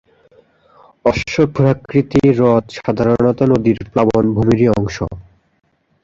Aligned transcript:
অশ্বক্ষুরাকৃতি 1.05 2.21
হ্রদ 2.29 2.65
সাধারণত 2.77 3.39
নদীর 3.51 3.77
প্লাবনভূমিরই 3.91 4.67
অংশ। 4.77 4.97